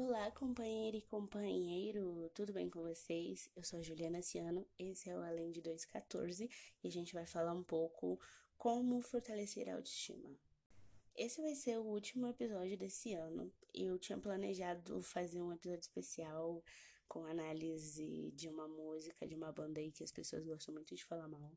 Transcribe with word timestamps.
Olá, 0.00 0.30
companheira 0.30 0.96
e 0.96 1.02
companheiro, 1.02 2.30
tudo 2.32 2.52
bem 2.52 2.70
com 2.70 2.80
vocês? 2.80 3.50
Eu 3.56 3.64
sou 3.64 3.80
a 3.80 3.82
Juliana 3.82 4.22
Ciano, 4.22 4.64
esse 4.78 5.10
é 5.10 5.16
o 5.16 5.20
Além 5.20 5.50
de 5.50 5.60
214 5.60 6.48
e 6.84 6.86
a 6.86 6.90
gente 6.90 7.12
vai 7.12 7.26
falar 7.26 7.52
um 7.52 7.64
pouco 7.64 8.16
como 8.56 9.00
fortalecer 9.00 9.68
a 9.68 9.74
autoestima. 9.74 10.30
Esse 11.16 11.42
vai 11.42 11.52
ser 11.56 11.78
o 11.78 11.82
último 11.82 12.28
episódio 12.28 12.78
desse 12.78 13.12
ano. 13.12 13.52
Eu 13.74 13.98
tinha 13.98 14.16
planejado 14.16 15.02
fazer 15.02 15.42
um 15.42 15.52
episódio 15.52 15.80
especial 15.80 16.62
com 17.08 17.26
análise 17.26 18.30
de 18.36 18.48
uma 18.48 18.68
música 18.68 19.26
de 19.26 19.34
uma 19.34 19.50
banda 19.50 19.80
aí 19.80 19.90
que 19.90 20.04
as 20.04 20.12
pessoas 20.12 20.46
gostam 20.46 20.74
muito 20.74 20.94
de 20.94 21.04
falar 21.04 21.26
mal. 21.26 21.52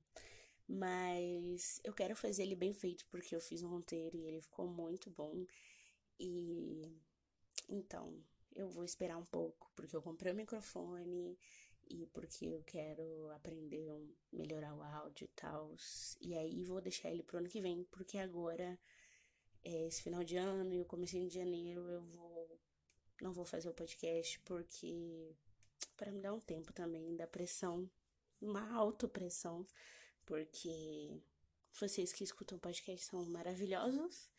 Mas 0.67 1.79
eu 1.83 1.93
quero 1.93 2.15
fazer 2.15 2.41
ele 2.41 2.55
bem 2.55 2.73
feito 2.73 3.05
porque 3.05 3.35
eu 3.35 3.39
fiz 3.39 3.61
um 3.61 3.69
roteiro 3.69 4.17
e 4.17 4.25
ele 4.25 4.41
ficou 4.41 4.65
muito 4.65 5.11
bom. 5.11 5.45
E 6.19 6.91
então, 7.69 8.13
eu 8.55 8.69
vou 8.69 8.83
esperar 8.83 9.17
um 9.17 9.25
pouco, 9.25 9.71
porque 9.75 9.95
eu 9.95 10.01
comprei 10.01 10.31
o 10.31 10.35
microfone 10.35 11.37
e 11.89 12.05
porque 12.07 12.45
eu 12.45 12.63
quero 12.63 13.29
aprender 13.31 13.89
a 13.89 13.99
melhorar 14.35 14.75
o 14.75 14.81
áudio 14.81 15.25
e 15.25 15.35
tal. 15.35 15.75
E 16.19 16.35
aí 16.35 16.63
vou 16.63 16.81
deixar 16.81 17.09
ele 17.09 17.23
pro 17.23 17.37
ano 17.37 17.49
que 17.49 17.61
vem, 17.61 17.83
porque 17.85 18.17
agora, 18.17 18.79
é, 19.63 19.87
esse 19.87 20.01
final 20.01 20.23
de 20.23 20.37
ano 20.37 20.73
e 20.73 20.81
o 20.81 20.85
começo 20.85 21.17
de 21.19 21.29
janeiro, 21.29 21.81
eu 21.89 22.01
vou. 22.01 22.59
Não 23.21 23.31
vou 23.33 23.45
fazer 23.45 23.69
o 23.69 23.73
podcast, 23.73 24.39
porque. 24.41 25.35
para 25.95 26.11
me 26.11 26.21
dar 26.21 26.33
um 26.33 26.39
tempo 26.39 26.73
também 26.73 27.15
da 27.15 27.27
pressão, 27.27 27.89
uma 28.41 28.73
autopressão, 28.73 29.65
porque 30.25 31.21
vocês 31.73 32.11
que 32.11 32.23
escutam 32.23 32.59
podcast 32.59 33.05
são 33.05 33.23
maravilhosos 33.25 34.29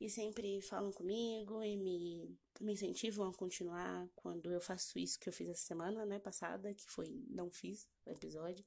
e 0.00 0.10
sempre 0.10 0.60
falam 0.60 0.92
comigo 0.92 1.62
e 1.62 1.76
me, 1.76 2.38
me 2.60 2.72
incentivam 2.72 3.28
a 3.28 3.34
continuar 3.34 4.08
quando 4.14 4.52
eu 4.52 4.60
faço 4.60 4.98
isso 4.98 5.18
que 5.18 5.28
eu 5.28 5.32
fiz 5.32 5.48
essa 5.48 5.66
semana, 5.66 6.04
né, 6.04 6.18
passada, 6.18 6.74
que 6.74 6.84
foi 6.90 7.08
não 7.28 7.50
fiz 7.50 7.88
o 8.04 8.10
episódio, 8.10 8.64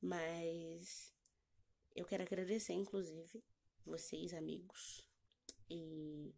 mas 0.00 1.12
eu 1.94 2.04
quero 2.04 2.22
agradecer, 2.22 2.72
inclusive, 2.72 3.42
vocês, 3.84 4.34
amigos, 4.34 5.08
e 5.70 6.34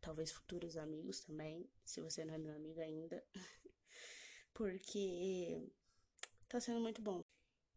talvez 0.00 0.30
futuros 0.30 0.76
amigos 0.76 1.20
também, 1.20 1.68
se 1.84 2.00
você 2.00 2.24
não 2.24 2.34
é 2.34 2.38
meu 2.38 2.54
amigo 2.54 2.80
ainda, 2.80 3.24
porque 4.54 5.68
tá 6.48 6.60
sendo 6.60 6.80
muito 6.80 7.02
bom. 7.02 7.22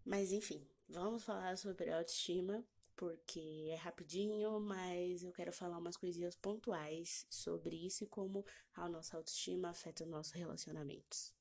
Mas 0.04 0.32
enfim, 0.32 0.68
vamos 0.88 1.24
falar 1.24 1.58
sobre 1.58 1.92
autoestima 1.92 2.64
porque 2.96 3.70
é 3.72 3.76
rapidinho, 3.76 4.60
mas 4.60 5.24
eu 5.24 5.32
quero 5.32 5.52
falar 5.52 5.78
umas 5.78 5.98
coisinhas 5.98 6.36
pontuais 6.36 7.26
sobre 7.30 7.76
isso 7.76 8.04
e 8.04 8.08
como 8.08 8.46
a 8.74 8.88
nossa 8.88 9.18
autoestima 9.18 9.70
afeta 9.70 10.04
os 10.04 10.10
nossos 10.10 10.34
relacionamentos. 10.34 11.34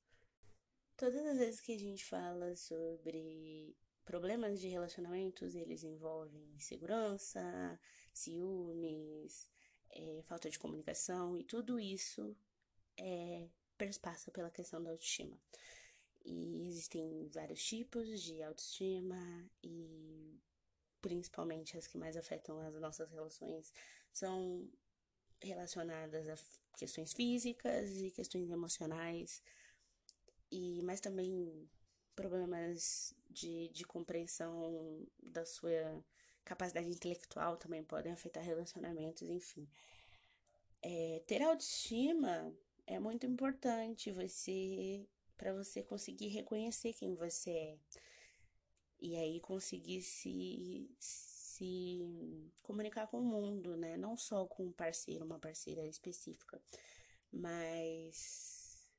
Todas 0.97 1.25
as 1.25 1.37
vezes 1.37 1.59
que 1.59 1.73
a 1.73 1.79
gente 1.79 2.05
fala 2.05 2.55
sobre 2.55 3.75
problemas 4.05 4.59
de 4.59 4.67
relacionamentos, 4.67 5.55
eles 5.55 5.83
envolvem 5.83 6.53
insegurança, 6.55 7.79
ciúmes, 8.13 9.49
é, 9.89 10.21
falta 10.23 10.49
de 10.49 10.59
comunicação 10.59 11.37
e 11.37 11.43
tudo 11.43 11.79
isso 11.79 12.35
é, 12.97 13.47
perspassa 13.77 14.31
pela 14.31 14.51
questão 14.51 14.81
da 14.81 14.91
autoestima. 14.91 15.37
E 16.23 16.67
existem 16.67 17.27
vários 17.27 17.63
tipos 17.63 18.21
de 18.21 18.41
autoestima 18.41 19.49
e 19.63 20.39
principalmente 21.05 21.77
as 21.77 21.85
que 21.85 21.99
mais 21.99 22.17
afetam 22.17 22.59
as 22.61 22.73
nossas 22.81 23.11
relações, 23.11 23.71
são 24.11 24.67
relacionadas 25.39 26.27
a 26.27 26.35
questões 26.75 27.13
físicas 27.13 28.01
e 28.01 28.09
questões 28.09 28.49
emocionais, 28.49 29.43
e 30.51 30.81
mas 30.81 30.99
também 30.99 31.69
problemas 32.15 33.13
de, 33.29 33.69
de 33.69 33.83
compreensão 33.83 35.05
da 35.21 35.45
sua 35.45 36.03
capacidade 36.43 36.89
intelectual 36.89 37.55
também 37.55 37.83
podem 37.83 38.11
afetar 38.11 38.43
relacionamentos, 38.43 39.29
enfim. 39.29 39.69
É, 40.81 41.21
ter 41.27 41.43
autoestima 41.43 42.51
é 42.87 42.97
muito 42.97 43.27
importante 43.27 44.11
você 44.11 45.07
para 45.37 45.53
você 45.53 45.83
conseguir 45.83 46.29
reconhecer 46.29 46.93
quem 46.93 47.13
você 47.13 47.51
é 47.51 47.77
e 49.05 49.15
aí 49.15 49.39
conseguir 49.39 50.01
se, 50.01 50.89
se 50.99 51.99
comunicar 52.63 53.05
com 53.05 53.19
o 53.19 53.23
mundo, 53.23 53.77
né? 53.77 53.95
Não 53.95 54.17
só 54.17 54.47
com 54.47 54.65
um 54.65 54.71
parceiro, 54.71 55.23
uma 55.23 55.37
parceira 55.37 55.85
específica, 55.85 56.59
mas 57.31 58.89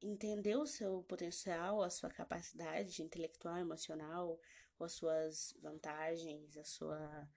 entender 0.00 0.56
o 0.56 0.66
seu 0.66 1.02
potencial, 1.02 1.82
a 1.82 1.90
sua 1.90 2.08
capacidade 2.08 3.02
intelectual, 3.02 3.58
emocional, 3.58 4.40
as 4.80 4.92
suas 4.92 5.54
vantagens, 5.60 6.56
a 6.56 6.64
sua. 6.64 7.28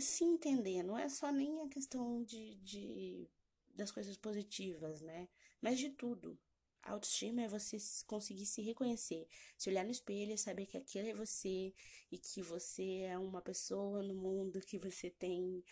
Se 0.00 0.24
entender, 0.24 0.82
não 0.82 0.96
é 0.96 1.10
só 1.10 1.30
nem 1.30 1.60
a 1.60 1.68
questão 1.68 2.22
de, 2.22 2.54
de 2.56 3.28
das 3.74 3.90
coisas 3.90 4.16
positivas, 4.16 5.02
né? 5.02 5.28
Mas 5.60 5.78
de 5.78 5.90
tudo. 5.90 6.38
Autoestima 6.82 7.42
é 7.42 7.48
você 7.48 7.76
conseguir 8.06 8.44
se 8.44 8.60
reconhecer, 8.60 9.28
se 9.56 9.70
olhar 9.70 9.84
no 9.84 9.90
espelho 9.90 10.32
e 10.32 10.38
saber 10.38 10.66
que 10.66 10.76
aquilo 10.76 11.08
é 11.08 11.14
você 11.14 11.72
e 12.10 12.18
que 12.18 12.42
você 12.42 13.02
é 13.02 13.16
uma 13.16 13.40
pessoa 13.40 14.02
no 14.02 14.14
mundo, 14.14 14.60
que 14.60 14.78
você 14.78 15.08
tem 15.08 15.62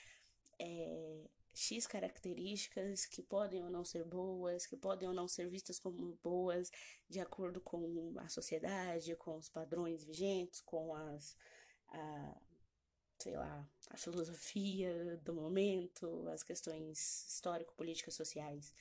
é, 0.59 1.28
X 1.53 1.87
características 1.87 3.06
que 3.06 3.22
podem 3.22 3.62
ou 3.62 3.71
não 3.71 3.84
ser 3.84 4.04
boas, 4.04 4.66
que 4.66 4.76
podem 4.76 5.09
ou 5.09 5.15
não 5.15 5.26
ser 5.26 5.48
vistas 5.48 5.78
como 5.78 6.16
boas 6.22 6.71
de 7.09 7.19
acordo 7.19 7.60
com 7.60 8.15
a 8.19 8.28
sociedade, 8.28 9.16
com 9.16 9.37
os 9.37 9.48
padrões 9.48 10.04
vigentes, 10.04 10.60
com 10.60 10.94
as. 10.94 11.37
A, 11.88 12.41
sei 13.19 13.37
lá, 13.37 13.69
a 13.91 13.97
filosofia 13.98 15.21
do 15.25 15.34
momento, 15.34 16.27
as 16.28 16.42
questões 16.42 17.27
histórico-políticas 17.27 18.15
sociais. 18.15 18.72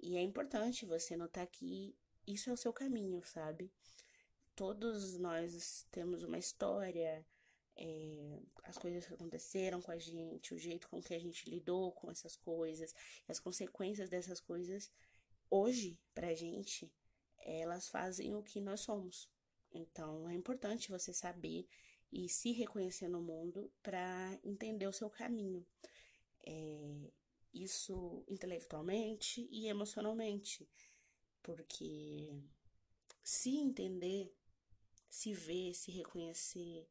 E 0.00 0.16
é 0.16 0.22
importante 0.22 0.86
você 0.86 1.16
notar 1.16 1.46
que 1.46 1.96
isso 2.26 2.50
é 2.50 2.52
o 2.52 2.56
seu 2.56 2.72
caminho, 2.72 3.22
sabe? 3.24 3.70
Todos 4.54 5.16
nós 5.18 5.86
temos 5.90 6.22
uma 6.22 6.38
história, 6.38 7.24
é, 7.76 8.40
as 8.64 8.76
coisas 8.76 9.06
que 9.06 9.14
aconteceram 9.14 9.80
com 9.80 9.90
a 9.90 9.98
gente, 9.98 10.54
o 10.54 10.58
jeito 10.58 10.88
com 10.88 11.00
que 11.00 11.14
a 11.14 11.18
gente 11.18 11.48
lidou 11.48 11.92
com 11.92 12.10
essas 12.10 12.36
coisas, 12.36 12.94
as 13.28 13.38
consequências 13.38 14.08
dessas 14.08 14.40
coisas, 14.40 14.90
hoje, 15.50 15.98
pra 16.14 16.34
gente, 16.34 16.92
elas 17.38 17.88
fazem 17.88 18.34
o 18.34 18.42
que 18.42 18.60
nós 18.60 18.80
somos. 18.80 19.28
Então, 19.72 20.28
é 20.28 20.34
importante 20.34 20.90
você 20.90 21.12
saber 21.12 21.66
e 22.12 22.28
se 22.28 22.52
reconhecer 22.52 23.08
no 23.08 23.20
mundo 23.20 23.70
para 23.82 24.38
entender 24.44 24.86
o 24.86 24.92
seu 24.92 25.10
caminho. 25.10 25.64
É, 26.46 27.10
isso 27.52 28.24
intelectualmente 28.28 29.48
e 29.50 29.68
emocionalmente. 29.68 30.68
Porque 31.42 32.32
se 33.22 33.56
entender, 33.56 34.32
se 35.08 35.32
ver, 35.32 35.74
se 35.74 35.90
reconhecer, 35.90 36.88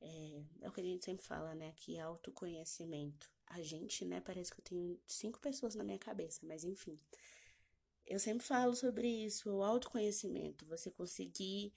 é, 0.00 0.44
é, 0.62 0.68
o 0.68 0.72
que 0.72 0.80
a 0.80 0.84
gente 0.84 1.04
sempre 1.04 1.24
fala, 1.24 1.54
né? 1.54 1.72
Que 1.76 1.98
autoconhecimento. 1.98 3.30
A 3.46 3.62
gente, 3.62 4.04
né? 4.04 4.20
Parece 4.20 4.52
que 4.52 4.60
eu 4.60 4.64
tenho 4.64 5.00
cinco 5.06 5.40
pessoas 5.40 5.74
na 5.74 5.84
minha 5.84 5.98
cabeça, 5.98 6.40
mas 6.46 6.64
enfim. 6.64 6.98
Eu 8.06 8.18
sempre 8.18 8.44
falo 8.44 8.74
sobre 8.74 9.08
isso, 9.08 9.50
o 9.50 9.62
autoconhecimento. 9.62 10.66
Você 10.66 10.90
conseguir 10.90 11.72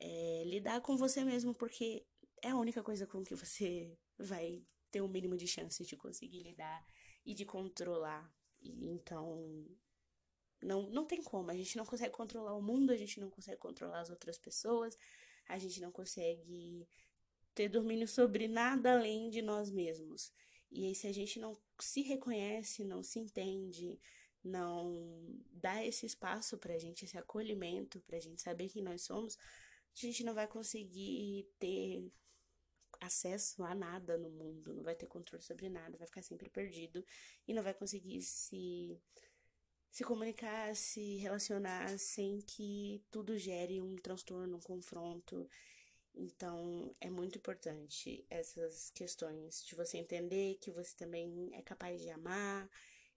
é, 0.00 0.42
lidar 0.44 0.80
com 0.80 0.96
você 0.96 1.24
mesmo, 1.24 1.54
porque 1.54 2.04
é 2.42 2.50
a 2.50 2.56
única 2.56 2.82
coisa 2.82 3.06
com 3.06 3.22
que 3.22 3.34
você 3.34 3.96
vai 4.18 4.62
ter 4.90 5.00
o 5.00 5.06
um 5.06 5.08
mínimo 5.08 5.36
de 5.36 5.46
chance 5.46 5.84
de 5.84 5.96
conseguir 5.96 6.42
lidar 6.42 6.86
e 7.24 7.34
de 7.34 7.44
controlar. 7.44 8.32
E 8.60 8.86
então 8.86 9.66
não, 10.62 10.88
não 10.90 11.04
tem 11.04 11.22
como, 11.22 11.50
a 11.50 11.56
gente 11.56 11.76
não 11.76 11.84
consegue 11.84 12.12
controlar 12.12 12.54
o 12.54 12.62
mundo, 12.62 12.92
a 12.92 12.96
gente 12.96 13.20
não 13.20 13.28
consegue 13.28 13.58
controlar 13.58 14.00
as 14.00 14.10
outras 14.10 14.38
pessoas, 14.38 14.96
a 15.48 15.58
gente 15.58 15.80
não 15.80 15.90
consegue 15.90 16.86
ter 17.54 17.68
domínio 17.68 18.06
sobre 18.06 18.46
nada 18.48 18.92
além 18.92 19.28
de 19.28 19.42
nós 19.42 19.70
mesmos. 19.70 20.32
E 20.70 20.86
aí, 20.86 20.94
se 20.94 21.06
a 21.06 21.12
gente 21.12 21.38
não 21.38 21.58
se 21.78 22.00
reconhece, 22.00 22.84
não 22.84 23.02
se 23.02 23.18
entende, 23.18 24.00
não 24.42 25.38
dá 25.50 25.84
esse 25.84 26.06
espaço 26.06 26.56
pra 26.56 26.78
gente, 26.78 27.04
esse 27.04 27.18
acolhimento, 27.18 28.00
pra 28.00 28.18
gente 28.18 28.40
saber 28.40 28.68
quem 28.68 28.82
nós 28.82 29.02
somos, 29.02 29.36
a 29.36 30.00
gente 30.00 30.24
não 30.24 30.32
vai 30.32 30.46
conseguir 30.46 31.46
ter 31.58 32.10
acesso 33.02 33.62
a 33.64 33.74
nada 33.74 34.16
no 34.16 34.30
mundo, 34.30 34.74
não 34.74 34.82
vai 34.82 34.94
ter 34.94 35.06
controle 35.06 35.42
sobre 35.42 35.68
nada, 35.68 35.98
vai 35.98 36.06
ficar 36.06 36.22
sempre 36.22 36.48
perdido 36.48 37.04
e 37.46 37.52
não 37.52 37.62
vai 37.62 37.74
conseguir 37.74 38.22
se 38.22 38.98
se 39.90 40.04
comunicar, 40.04 40.74
se 40.74 41.16
relacionar 41.18 41.98
sem 41.98 42.40
que 42.40 43.04
tudo 43.10 43.36
gere 43.36 43.78
um 43.78 43.94
transtorno, 43.96 44.56
um 44.56 44.60
confronto. 44.60 45.46
Então, 46.14 46.96
é 46.98 47.10
muito 47.10 47.36
importante 47.36 48.24
essas 48.30 48.90
questões 48.90 49.62
de 49.62 49.74
você 49.74 49.98
entender 49.98 50.56
que 50.62 50.70
você 50.70 50.96
também 50.96 51.50
é 51.52 51.60
capaz 51.60 52.00
de 52.00 52.08
amar, 52.08 52.70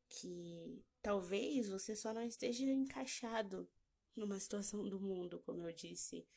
que 0.10 0.84
talvez 1.02 1.70
você 1.70 1.96
só 1.96 2.14
não 2.14 2.24
esteja 2.24 2.66
encaixado 2.66 3.70
numa 4.14 4.40
situação 4.40 4.88
do 4.88 5.00
mundo, 5.00 5.42
como 5.46 5.66
eu 5.66 5.72
disse. 5.72 6.28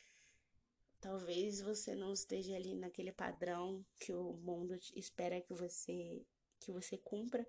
Talvez 1.00 1.60
você 1.60 1.94
não 1.94 2.12
esteja 2.12 2.56
ali 2.56 2.74
naquele 2.74 3.12
padrão 3.12 3.84
que 4.00 4.12
o 4.12 4.32
mundo 4.34 4.78
espera 4.94 5.40
que 5.40 5.54
você 5.54 6.24
que 6.60 6.72
você 6.72 6.98
cumpra, 6.98 7.46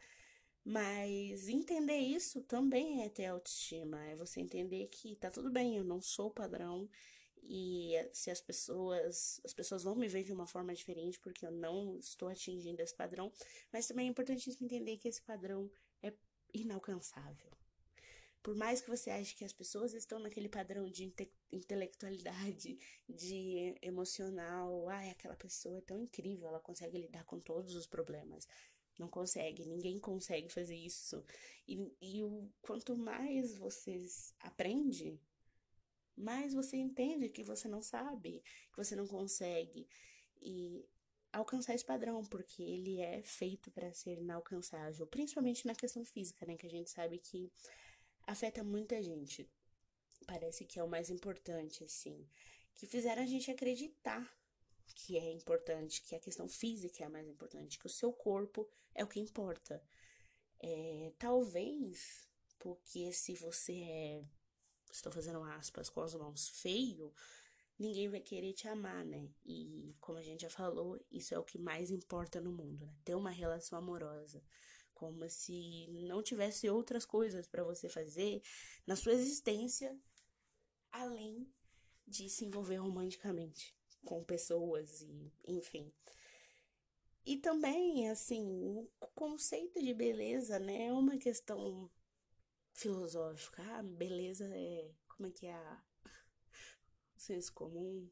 mas 0.63 1.47
entender 1.49 1.97
isso 1.97 2.43
também 2.43 3.03
é 3.03 3.09
ter 3.09 3.25
autoestima, 3.25 3.99
é 4.05 4.15
você 4.15 4.39
entender 4.39 4.87
que 4.87 5.15
tá 5.15 5.31
tudo 5.31 5.49
bem, 5.49 5.77
eu 5.77 5.83
não 5.83 5.99
sou 5.99 6.29
padrão 6.29 6.87
e 7.43 7.93
se 8.13 8.29
as 8.29 8.39
pessoas, 8.39 9.41
as 9.43 9.53
pessoas 9.53 9.81
vão 9.83 9.95
me 9.95 10.07
ver 10.07 10.23
de 10.23 10.31
uma 10.31 10.45
forma 10.45 10.73
diferente 10.75 11.19
porque 11.19 11.43
eu 11.43 11.51
não 11.51 11.97
estou 11.97 12.29
atingindo 12.29 12.81
esse 12.81 12.95
padrão, 12.95 13.31
mas 13.73 13.87
também 13.87 14.07
é 14.07 14.09
importantíssimo 14.09 14.65
entender 14.65 14.97
que 14.97 15.07
esse 15.07 15.23
padrão 15.23 15.69
é 16.03 16.13
inalcançável. 16.53 17.58
Por 18.41 18.55
mais 18.55 18.81
que 18.81 18.89
você 18.89 19.09
ache 19.09 19.35
que 19.35 19.43
as 19.43 19.51
pessoas 19.51 19.93
estão 19.93 20.19
naquele 20.19 20.47
padrão 20.47 20.89
de 20.89 21.03
inte 21.03 21.29
intelectualidade, 21.51 22.77
de 23.07 23.75
emocional, 23.81 24.87
ai, 24.87 25.09
aquela 25.09 25.35
pessoa 25.35 25.79
é 25.79 25.81
tão 25.81 25.99
incrível, 25.99 26.47
ela 26.47 26.59
consegue 26.59 26.97
lidar 26.97 27.25
com 27.25 27.39
todos 27.39 27.75
os 27.75 27.85
problemas. 27.87 28.47
Não 28.97 29.07
consegue, 29.07 29.65
ninguém 29.65 29.99
consegue 29.99 30.49
fazer 30.49 30.75
isso. 30.75 31.23
E, 31.67 31.91
e 32.01 32.23
o 32.23 32.49
quanto 32.61 32.97
mais 32.97 33.55
você 33.57 34.05
aprende, 34.41 35.19
mais 36.15 36.53
você 36.53 36.77
entende 36.77 37.29
que 37.29 37.43
você 37.43 37.67
não 37.67 37.81
sabe, 37.81 38.43
que 38.71 38.77
você 38.77 38.95
não 38.95 39.07
consegue. 39.07 39.87
E 40.41 40.85
alcançar 41.31 41.75
esse 41.75 41.85
padrão, 41.85 42.23
porque 42.25 42.61
ele 42.61 42.99
é 42.99 43.21
feito 43.21 43.71
para 43.71 43.93
ser 43.93 44.17
inalcançável, 44.17 45.05
principalmente 45.07 45.65
na 45.65 45.75
questão 45.75 46.03
física, 46.03 46.45
né? 46.45 46.57
Que 46.57 46.67
a 46.67 46.69
gente 46.69 46.89
sabe 46.89 47.19
que 47.19 47.51
afeta 48.29 48.63
muita 48.63 49.01
gente. 49.01 49.49
Parece 50.25 50.65
que 50.65 50.79
é 50.79 50.83
o 50.83 50.87
mais 50.87 51.09
importante, 51.09 51.83
assim. 51.83 52.27
Que 52.75 52.85
fizeram 52.85 53.23
a 53.23 53.25
gente 53.25 53.49
acreditar 53.51 54.31
que 54.95 55.17
é 55.17 55.31
importante, 55.31 56.01
que 56.01 56.15
a 56.15 56.19
questão 56.19 56.47
física 56.47 57.03
é 57.03 57.07
a 57.07 57.09
mais 57.09 57.27
importante, 57.27 57.79
que 57.79 57.85
o 57.85 57.89
seu 57.89 58.11
corpo 58.11 58.67
é 58.93 59.03
o 59.03 59.07
que 59.07 59.19
importa. 59.19 59.81
É, 60.59 61.13
talvez 61.17 62.27
porque 62.59 63.11
se 63.13 63.35
você 63.35 63.73
é, 63.73 64.25
estou 64.91 65.11
fazendo 65.11 65.41
aspas 65.43 65.89
com 65.89 66.01
as 66.01 66.13
mãos, 66.13 66.49
feio, 66.49 67.13
ninguém 67.77 68.09
vai 68.09 68.19
querer 68.19 68.53
te 68.53 68.67
amar, 68.67 69.05
né? 69.05 69.29
E 69.45 69.95
como 70.01 70.17
a 70.17 70.23
gente 70.23 70.41
já 70.41 70.49
falou, 70.49 70.99
isso 71.09 71.33
é 71.33 71.39
o 71.39 71.43
que 71.43 71.57
mais 71.57 71.89
importa 71.89 72.41
no 72.41 72.51
mundo, 72.51 72.85
né? 72.85 72.93
Ter 73.05 73.15
uma 73.15 73.29
relação 73.29 73.79
amorosa 73.79 74.43
como 74.99 75.27
se 75.29 75.87
não 76.09 76.21
tivesse 76.21 76.69
outras 76.69 77.05
coisas 77.05 77.47
para 77.47 77.63
você 77.63 77.87
fazer 77.87 78.41
na 78.85 78.97
sua 78.97 79.13
existência 79.13 79.97
além 80.91 81.47
de 82.05 82.29
se 82.29 82.43
envolver 82.43 82.75
romanticamente 82.75 83.73
com 84.03 84.21
pessoas 84.25 85.01
e 85.01 85.31
enfim. 85.47 85.89
E 87.25 87.37
também, 87.37 88.09
assim, 88.09 88.43
o 88.99 89.07
conceito 89.15 89.81
de 89.81 89.93
beleza, 89.93 90.59
né, 90.59 90.87
é 90.87 90.93
uma 90.93 91.17
questão 91.17 91.89
filosófica. 92.73 93.63
Ah, 93.71 93.83
beleza 93.83 94.45
é, 94.53 94.91
como 95.07 95.29
é 95.29 95.31
que 95.31 95.45
é 95.45 95.77
o 97.15 97.19
senso 97.19 97.53
comum? 97.53 98.09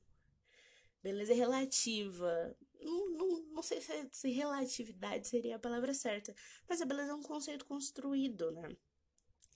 Beleza 1.04 1.34
é 1.34 1.36
relativa. 1.36 2.56
Não, 2.80 3.10
não, 3.10 3.47
não 3.58 3.64
sei 3.64 3.82
se, 3.82 4.08
se 4.12 4.30
relatividade 4.30 5.28
seria 5.28 5.56
a 5.56 5.60
palavra 5.60 5.92
certa, 5.92 6.36
mas 6.70 6.80
a 6.80 6.86
beleza 6.86 7.12
é 7.12 7.16
um 7.16 7.24
conceito 7.24 7.66
construído, 7.66 8.52
né? 8.52 8.70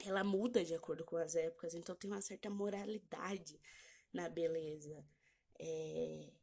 Ela 0.03 0.24
muda 0.24 0.65
de 0.65 0.74
acordo 0.74 1.06
com 1.06 1.18
as 1.18 1.36
épocas, 1.36 1.75
então 1.75 1.95
tem 1.95 2.09
uma 2.09 2.19
certa 2.19 2.50
moralidade 2.50 3.62
na 4.12 4.27
beleza. 4.27 5.06
É... 5.59 6.33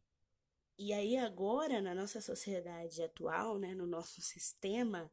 E 0.78 0.92
aí 0.92 1.16
agora, 1.16 1.82
na 1.82 1.96
nossa 1.96 2.20
sociedade 2.20 3.02
atual, 3.02 3.58
né, 3.58 3.74
no 3.74 3.88
nosso 3.88 4.22
sistema 4.22 5.10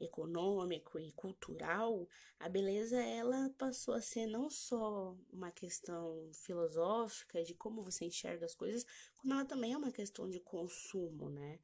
econômico 0.00 0.98
e 0.98 1.12
cultural, 1.12 2.08
a 2.40 2.48
beleza 2.48 3.00
ela 3.00 3.54
passou 3.56 3.94
a 3.94 4.00
ser 4.00 4.26
não 4.26 4.50
só 4.50 5.16
uma 5.32 5.52
questão 5.52 6.28
filosófica 6.32 7.44
de 7.44 7.54
como 7.54 7.84
você 7.84 8.06
enxerga 8.06 8.46
as 8.46 8.54
coisas, 8.56 8.84
como 9.14 9.32
ela 9.32 9.44
também 9.44 9.72
é 9.72 9.78
uma 9.78 9.92
questão 9.92 10.28
de 10.28 10.40
consumo, 10.40 11.30
né? 11.30 11.60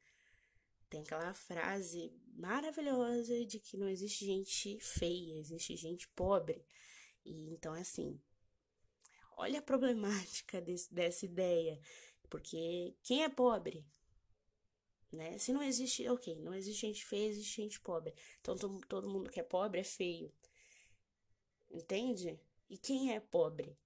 Tem 0.91 1.01
aquela 1.01 1.33
frase 1.33 2.13
maravilhosa 2.35 3.45
de 3.45 3.59
que 3.59 3.77
não 3.77 3.87
existe 3.87 4.25
gente 4.25 4.77
feia, 4.79 5.39
existe 5.39 5.75
gente 5.75 6.07
pobre. 6.09 6.63
E 7.25 7.49
então, 7.53 7.73
assim, 7.73 8.21
olha 9.37 9.59
a 9.59 9.63
problemática 9.63 10.59
desse, 10.61 10.93
dessa 10.93 11.25
ideia. 11.25 11.79
Porque 12.29 12.93
quem 13.01 13.23
é 13.23 13.29
pobre? 13.29 13.85
né? 15.11 15.37
Se 15.37 15.51
não 15.51 15.61
existe, 15.61 16.07
ok, 16.07 16.39
não 16.41 16.53
existe 16.53 16.81
gente 16.81 17.05
feia, 17.05 17.29
existe 17.29 17.61
gente 17.61 17.79
pobre. 17.81 18.13
Então 18.39 18.55
todo, 18.55 18.79
todo 18.87 19.09
mundo 19.09 19.29
que 19.29 19.39
é 19.39 19.43
pobre 19.43 19.81
é 19.81 19.83
feio. 19.83 20.31
Entende? 21.69 22.39
E 22.69 22.77
quem 22.77 23.13
é 23.13 23.19
pobre 23.19 23.77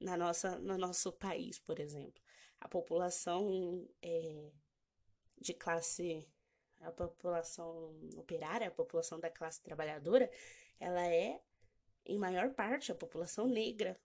na 0.00 0.16
nossa, 0.16 0.58
no 0.58 0.78
nosso 0.78 1.12
país, 1.12 1.58
por 1.58 1.78
exemplo? 1.78 2.22
A 2.60 2.68
população 2.68 3.88
é, 4.02 4.50
de 5.38 5.54
classe, 5.54 6.28
a 6.80 6.90
população 6.90 7.94
operária, 8.16 8.68
a 8.68 8.70
população 8.70 9.18
da 9.18 9.30
classe 9.30 9.62
trabalhadora, 9.62 10.30
ela 10.78 11.06
é, 11.06 11.40
em 12.04 12.18
maior 12.18 12.54
parte, 12.54 12.92
a 12.92 12.94
população 12.94 13.46
negra, 13.46 13.98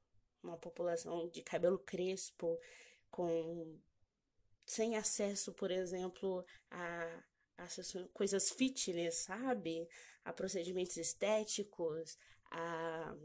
uma 0.44 0.57
população 0.57 1.30
de 1.30 1.42
cabelo 1.42 1.80
crespo, 1.80 2.60
com 3.10 3.80
sem 4.66 4.95
acesso, 4.95 5.54
por 5.54 5.69
exemplo, 5.69 6.45
a, 6.69 7.24
a 7.57 7.68
coisas 8.13 8.50
fitness, 8.51 9.24
sabe? 9.24 9.88
A 10.24 10.31
procedimentos 10.31 10.98
estéticos, 10.98 12.18
a 12.50 13.16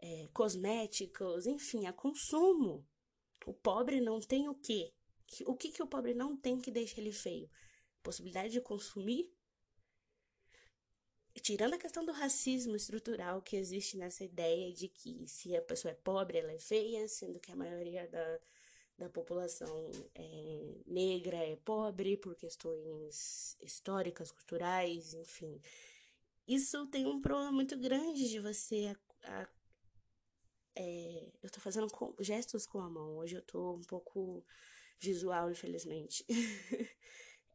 é, 0.00 0.28
cosméticos, 0.32 1.46
enfim, 1.46 1.86
a 1.86 1.92
consumo. 1.92 2.84
O 3.46 3.54
pobre 3.54 4.00
não 4.00 4.20
tem 4.20 4.48
o 4.48 4.54
quê? 4.54 4.92
O 5.46 5.54
que, 5.56 5.70
que 5.70 5.82
o 5.82 5.86
pobre 5.86 6.14
não 6.14 6.36
tem 6.36 6.60
que 6.60 6.70
deixa 6.70 7.00
ele 7.00 7.12
feio? 7.12 7.48
Possibilidade 8.02 8.52
de 8.52 8.60
consumir? 8.60 9.32
Tirando 11.40 11.74
a 11.74 11.78
questão 11.78 12.04
do 12.04 12.12
racismo 12.12 12.76
estrutural 12.76 13.40
que 13.40 13.56
existe 13.56 13.96
nessa 13.96 14.22
ideia 14.22 14.72
de 14.72 14.88
que 14.88 15.26
se 15.26 15.56
a 15.56 15.62
pessoa 15.62 15.92
é 15.92 15.94
pobre, 15.94 16.38
ela 16.38 16.52
é 16.52 16.58
feia, 16.58 17.08
sendo 17.08 17.40
que 17.40 17.50
a 17.50 17.56
maioria 17.56 18.06
da, 18.08 18.38
da 18.98 19.08
população 19.08 19.90
é, 20.14 20.82
negra 20.86 21.38
é 21.38 21.56
pobre 21.56 22.16
por 22.18 22.36
questões 22.36 23.56
históricas, 23.60 24.30
culturais, 24.30 25.14
enfim. 25.14 25.60
Isso 26.46 26.86
tem 26.88 27.06
um 27.06 27.20
problema 27.20 27.52
muito 27.52 27.78
grande 27.78 28.28
de 28.28 28.38
você. 28.38 28.94
A, 29.24 29.42
a, 29.42 29.48
é, 30.76 31.32
eu 31.42 31.50
tô 31.50 31.60
fazendo 31.60 31.88
gestos 32.20 32.66
com 32.66 32.78
a 32.80 32.90
mão, 32.90 33.16
hoje 33.16 33.36
eu 33.36 33.42
tô 33.42 33.74
um 33.74 33.82
pouco 33.82 34.44
visual, 35.02 35.50
infelizmente. 35.50 36.24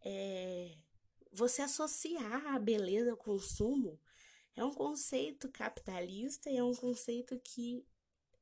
é, 0.05 0.77
você 1.31 1.61
associar 1.61 2.47
a 2.47 2.59
beleza 2.59 3.11
ao 3.11 3.17
consumo 3.17 3.99
é 4.55 4.63
um 4.63 4.73
conceito 4.73 5.49
capitalista 5.51 6.49
e 6.49 6.57
é 6.57 6.63
um 6.63 6.75
conceito 6.75 7.39
que 7.39 7.85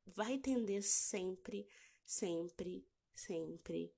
vai 0.06 0.38
tender 0.38 0.82
sempre 0.82 1.66
sempre, 2.06 2.86
sempre 3.12 3.92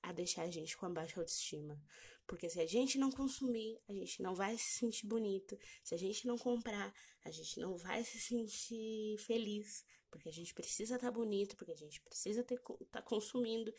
a 0.00 0.12
deixar 0.12 0.42
a 0.42 0.50
gente 0.50 0.76
com 0.76 0.86
a 0.86 0.90
baixa 0.90 1.18
autoestima. 1.18 1.82
Porque 2.26 2.48
se 2.48 2.60
a 2.60 2.66
gente 2.66 2.98
não 2.98 3.10
consumir, 3.10 3.80
a 3.88 3.92
gente 3.92 4.22
não 4.22 4.34
vai 4.34 4.56
se 4.56 4.78
sentir 4.78 5.06
bonito. 5.06 5.58
Se 5.82 5.94
a 5.94 5.98
gente 5.98 6.26
não 6.26 6.38
comprar, 6.38 6.94
a 7.24 7.30
gente 7.30 7.58
não 7.58 7.76
vai 7.76 8.04
se 8.04 8.20
sentir 8.20 9.18
feliz. 9.18 9.84
Porque 10.10 10.28
a 10.28 10.32
gente 10.32 10.54
precisa 10.54 10.94
estar 10.94 11.08
tá 11.08 11.12
bonito, 11.12 11.56
porque 11.56 11.72
a 11.72 11.76
gente 11.76 12.00
precisa 12.00 12.42
estar 12.42 12.56
tá 12.90 13.02
consumindo. 13.02 13.74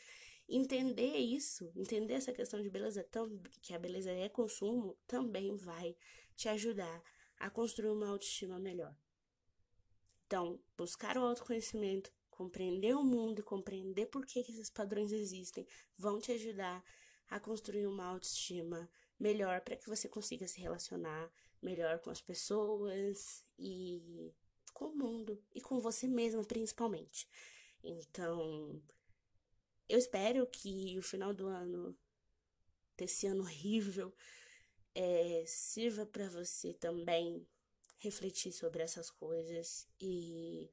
Entender 0.51 1.15
isso, 1.15 1.71
entender 1.75 2.15
essa 2.15 2.33
questão 2.33 2.59
de 2.59 2.71
beleza, 2.71 3.07
que 3.61 3.71
a 3.71 3.77
beleza 3.77 4.09
é 4.09 4.27
consumo, 4.27 4.97
também 5.05 5.55
vai 5.55 5.95
te 6.35 6.49
ajudar 6.49 7.03
a 7.37 7.51
construir 7.51 7.91
uma 7.91 8.09
autoestima 8.09 8.57
melhor. 8.57 8.95
Então, 10.25 10.59
buscar 10.75 11.17
o 11.17 11.21
autoconhecimento, 11.21 12.11
compreender 12.31 12.95
o 12.95 13.03
mundo 13.03 13.41
e 13.41 13.43
compreender 13.43 14.07
por 14.07 14.25
que, 14.25 14.39
esses 14.39 14.71
padrões 14.71 15.11
existem 15.11 15.67
vão 15.95 16.19
te 16.19 16.31
ajudar 16.31 16.83
a 17.27 17.39
construir 17.39 17.85
uma 17.85 18.05
autoestima 18.05 18.89
melhor 19.19 19.61
para 19.61 19.75
que 19.75 19.87
você 19.87 20.09
consiga 20.09 20.47
se 20.47 20.59
relacionar 20.59 21.31
melhor 21.61 21.99
com 21.99 22.09
as 22.09 22.21
pessoas 22.21 23.45
e 23.57 24.33
com 24.73 24.85
o 24.85 24.95
mundo 24.95 25.39
e 25.53 25.61
com 25.61 25.79
você 25.79 26.07
mesma 26.07 26.43
principalmente. 26.43 27.27
Então, 27.83 28.81
eu 29.89 29.97
espero 29.97 30.45
que 30.47 30.97
o 30.97 31.01
final 31.01 31.33
do 31.33 31.47
ano 31.47 31.97
desse 32.95 33.25
ano 33.27 33.43
horrível 33.43 34.13
é, 34.93 35.43
sirva 35.47 36.05
para 36.05 36.29
você 36.29 36.73
também 36.73 37.47
refletir 37.97 38.51
sobre 38.53 38.83
essas 38.83 39.09
coisas 39.09 39.87
e 39.99 40.69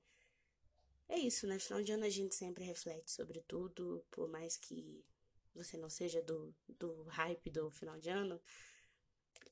é 1.09 1.19
isso, 1.19 1.47
né? 1.47 1.59
Final 1.59 1.83
de 1.83 1.93
ano 1.93 2.05
a 2.05 2.11
gente 2.11 2.35
sempre 2.35 2.65
reflete 2.65 3.11
sobre 3.11 3.41
tudo, 3.43 4.05
por 4.11 4.29
mais 4.29 4.57
que 4.57 5.05
você 5.55 5.77
não 5.77 5.89
seja 5.89 6.21
do, 6.23 6.55
do 6.69 7.05
hype 7.05 7.51
do 7.51 7.71
final 7.71 7.99
de 7.99 8.11
ano, 8.11 8.41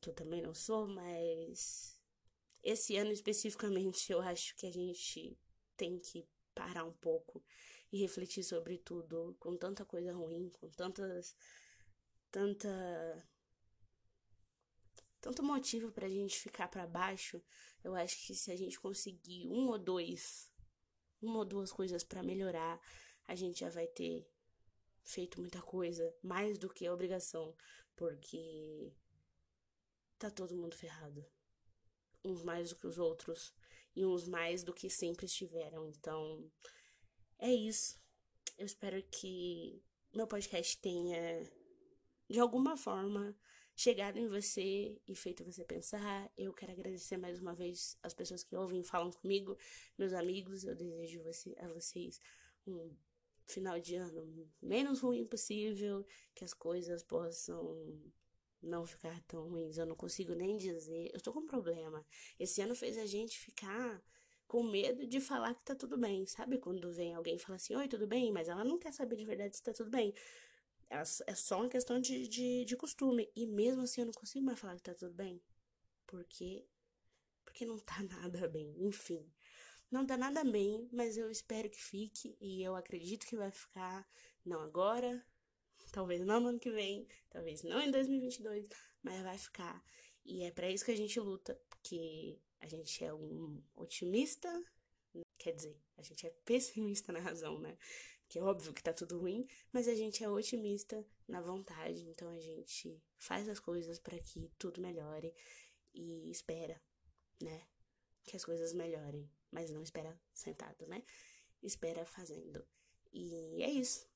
que 0.00 0.10
eu 0.10 0.14
também 0.14 0.42
não 0.42 0.52
sou, 0.52 0.86
mas 0.86 1.98
esse 2.62 2.96
ano 2.96 3.12
especificamente 3.12 4.12
eu 4.12 4.20
acho 4.20 4.54
que 4.56 4.66
a 4.66 4.72
gente 4.72 5.38
tem 5.76 5.98
que 5.98 6.26
parar 6.54 6.84
um 6.84 6.92
pouco 6.92 7.42
e 7.94 7.98
refletir 8.00 8.42
sobre 8.42 8.76
tudo, 8.76 9.36
com 9.38 9.56
tanta 9.56 9.84
coisa 9.84 10.12
ruim, 10.12 10.50
com 10.50 10.68
tantas. 10.68 11.36
tanta. 12.28 12.68
tanto 15.20 15.44
motivo 15.44 15.92
pra 15.92 16.08
gente 16.08 16.40
ficar 16.40 16.66
para 16.66 16.88
baixo. 16.88 17.40
Eu 17.84 17.94
acho 17.94 18.26
que 18.26 18.34
se 18.34 18.50
a 18.50 18.56
gente 18.56 18.80
conseguir 18.80 19.46
um 19.48 19.68
ou 19.68 19.78
dois, 19.78 20.52
uma 21.22 21.38
ou 21.38 21.44
duas 21.44 21.70
coisas 21.70 22.02
para 22.02 22.20
melhorar, 22.20 22.80
a 23.28 23.36
gente 23.36 23.60
já 23.60 23.70
vai 23.70 23.86
ter 23.86 24.28
feito 25.04 25.40
muita 25.40 25.62
coisa, 25.62 26.12
mais 26.20 26.58
do 26.58 26.68
que 26.68 26.84
a 26.84 26.92
obrigação, 26.92 27.54
porque 27.94 28.92
tá 30.18 30.32
todo 30.32 30.56
mundo 30.56 30.74
ferrado. 30.74 31.24
Uns 32.24 32.42
mais 32.42 32.70
do 32.70 32.76
que 32.76 32.88
os 32.88 32.98
outros 32.98 33.54
e 33.94 34.04
uns 34.04 34.26
mais 34.26 34.64
do 34.64 34.74
que 34.74 34.90
sempre 34.90 35.26
estiveram. 35.26 35.88
Então, 35.90 36.50
é 37.38 37.52
isso. 37.52 37.98
Eu 38.58 38.66
espero 38.66 39.02
que 39.10 39.82
meu 40.14 40.26
podcast 40.26 40.78
tenha, 40.78 41.50
de 42.28 42.38
alguma 42.38 42.76
forma, 42.76 43.36
chegado 43.76 44.18
em 44.18 44.28
você 44.28 45.00
e 45.06 45.14
feito 45.14 45.44
você 45.44 45.64
pensar. 45.64 46.30
Eu 46.36 46.52
quero 46.52 46.72
agradecer 46.72 47.16
mais 47.16 47.40
uma 47.40 47.54
vez 47.54 47.98
as 48.02 48.14
pessoas 48.14 48.44
que 48.44 48.54
ouvem 48.54 48.80
e 48.80 48.84
falam 48.84 49.10
comigo, 49.10 49.56
meus 49.98 50.12
amigos. 50.12 50.64
Eu 50.64 50.74
desejo 50.74 51.22
você, 51.22 51.54
a 51.58 51.68
vocês 51.68 52.20
um 52.66 52.94
final 53.46 53.78
de 53.78 53.96
ano 53.96 54.50
menos 54.62 55.00
ruim 55.00 55.26
possível, 55.26 56.06
que 56.34 56.44
as 56.44 56.54
coisas 56.54 57.02
possam 57.02 58.02
não 58.62 58.86
ficar 58.86 59.20
tão 59.22 59.48
ruins. 59.48 59.76
Eu 59.76 59.86
não 59.86 59.96
consigo 59.96 60.34
nem 60.34 60.56
dizer. 60.56 61.10
Eu 61.12 61.20
tô 61.20 61.32
com 61.32 61.40
um 61.40 61.46
problema. 61.46 62.04
Esse 62.38 62.62
ano 62.62 62.74
fez 62.74 62.96
a 62.96 63.06
gente 63.06 63.38
ficar 63.38 64.02
com 64.46 64.62
medo 64.62 65.06
de 65.06 65.20
falar 65.20 65.54
que 65.54 65.64
tá 65.64 65.74
tudo 65.74 65.96
bem. 65.98 66.26
Sabe 66.26 66.58
quando 66.58 66.92
vem 66.92 67.14
alguém 67.14 67.36
e 67.36 67.38
fala 67.38 67.56
assim: 67.56 67.74
Oi, 67.74 67.88
tudo 67.88 68.06
bem? 68.06 68.32
Mas 68.32 68.48
ela 68.48 68.64
não 68.64 68.78
quer 68.78 68.92
saber 68.92 69.16
de 69.16 69.24
verdade 69.24 69.56
se 69.56 69.62
tá 69.62 69.72
tudo 69.72 69.90
bem. 69.90 70.14
É 70.90 71.34
só 71.34 71.60
uma 71.60 71.68
questão 71.68 72.00
de, 72.00 72.28
de, 72.28 72.64
de 72.64 72.76
costume. 72.76 73.30
E 73.34 73.46
mesmo 73.46 73.82
assim 73.82 74.02
eu 74.02 74.06
não 74.06 74.12
consigo 74.12 74.44
mais 74.44 74.58
falar 74.58 74.76
que 74.76 74.82
tá 74.82 74.94
tudo 74.94 75.14
bem. 75.14 75.40
Porque. 76.06 76.66
Porque 77.44 77.64
não 77.64 77.78
tá 77.78 78.02
nada 78.20 78.48
bem. 78.48 78.74
Enfim. 78.78 79.24
Não 79.90 80.06
tá 80.06 80.16
nada 80.16 80.42
bem, 80.44 80.88
mas 80.92 81.16
eu 81.16 81.30
espero 81.30 81.70
que 81.70 81.80
fique. 81.80 82.36
E 82.40 82.62
eu 82.62 82.74
acredito 82.76 83.26
que 83.26 83.36
vai 83.36 83.50
ficar. 83.50 84.08
Não 84.44 84.60
agora, 84.60 85.24
Talvez 85.94 86.20
não 86.26 86.40
no 86.40 86.48
ano 86.48 86.58
que 86.58 86.70
vem, 86.70 87.06
talvez 87.30 87.62
não 87.62 87.80
em 87.80 87.88
2022, 87.90 88.66
mas 89.00 89.22
vai 89.22 89.38
ficar. 89.38 89.80
E 90.24 90.42
é 90.42 90.50
para 90.50 90.68
isso 90.68 90.84
que 90.84 90.90
a 90.90 90.96
gente 90.96 91.20
luta, 91.20 91.56
porque 91.70 92.36
a 92.64 92.66
gente 92.66 93.04
é 93.04 93.12
um 93.12 93.62
otimista, 93.74 94.48
quer 95.36 95.52
dizer, 95.52 95.78
a 95.98 96.02
gente 96.02 96.26
é 96.26 96.30
pessimista 96.46 97.12
na 97.12 97.20
razão, 97.20 97.60
né? 97.60 97.76
Que 98.26 98.38
é 98.38 98.42
óbvio 98.42 98.72
que 98.72 98.82
tá 98.82 98.90
tudo 98.90 99.18
ruim, 99.18 99.46
mas 99.70 99.86
a 99.86 99.94
gente 99.94 100.24
é 100.24 100.30
otimista 100.30 101.06
na 101.28 101.42
vontade, 101.42 102.08
então 102.08 102.26
a 102.30 102.40
gente 102.40 102.98
faz 103.18 103.50
as 103.50 103.60
coisas 103.60 103.98
para 103.98 104.18
que 104.18 104.50
tudo 104.58 104.80
melhore 104.80 105.34
e 105.92 106.30
espera, 106.30 106.80
né? 107.42 107.68
Que 108.22 108.34
as 108.34 108.44
coisas 108.46 108.72
melhorem, 108.72 109.30
mas 109.50 109.70
não 109.70 109.82
espera 109.82 110.18
sentado, 110.32 110.86
né? 110.86 111.04
Espera 111.62 112.06
fazendo. 112.06 112.66
E 113.12 113.62
é 113.62 113.70
isso. 113.70 114.08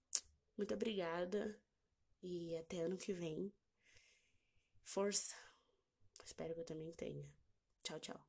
Muito 0.56 0.72
obrigada 0.72 1.60
e 2.22 2.56
até 2.56 2.78
ano 2.78 2.96
que 2.96 3.12
vem. 3.12 3.52
Força. 4.82 5.36
Espero 6.24 6.54
que 6.54 6.60
eu 6.60 6.64
também 6.64 6.92
tenha. 6.92 7.30
Tchau, 7.82 8.00
tchau. 8.00 8.27